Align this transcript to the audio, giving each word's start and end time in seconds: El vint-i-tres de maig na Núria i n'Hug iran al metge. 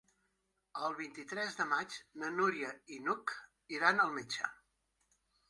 El 0.85 0.95
vint-i-tres 1.01 1.57
de 1.59 1.67
maig 1.73 1.97
na 2.23 2.31
Núria 2.39 2.73
i 2.97 2.99
n'Hug 3.05 3.35
iran 3.79 4.03
al 4.09 4.19
metge. 4.19 4.53